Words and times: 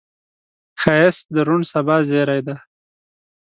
ښایست 0.81 1.25
د 1.35 1.37
روڼ 1.47 1.61
سبا 1.73 1.95
زیری 2.07 2.39
دی 2.45 2.55